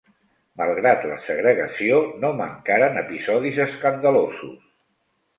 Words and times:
Malgrat 0.59 1.03
la 1.09 1.17
segregació, 1.25 1.99
no 2.23 2.31
mancaren 2.39 2.97
episodis 3.01 3.59
escandalosos. 3.67 4.57